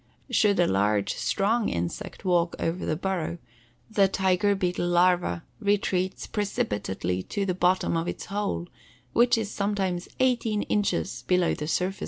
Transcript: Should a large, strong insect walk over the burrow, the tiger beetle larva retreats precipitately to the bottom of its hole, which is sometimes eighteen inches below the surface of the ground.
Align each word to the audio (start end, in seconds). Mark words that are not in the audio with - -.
Should 0.31 0.59
a 0.59 0.65
large, 0.65 1.13
strong 1.13 1.69
insect 1.69 2.25
walk 2.25 2.55
over 2.57 2.87
the 2.87 2.95
burrow, 2.95 3.37
the 3.87 4.07
tiger 4.07 4.55
beetle 4.55 4.87
larva 4.87 5.43
retreats 5.59 6.25
precipitately 6.25 7.21
to 7.21 7.45
the 7.45 7.53
bottom 7.53 7.95
of 7.95 8.07
its 8.07 8.25
hole, 8.25 8.67
which 9.13 9.37
is 9.37 9.51
sometimes 9.51 10.07
eighteen 10.19 10.63
inches 10.63 11.23
below 11.27 11.53
the 11.53 11.67
surface 11.67 11.69
of 11.69 11.77
the 11.77 11.85
ground. 11.85 11.99